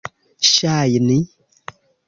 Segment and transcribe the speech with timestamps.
[0.51, 1.19] ŝajni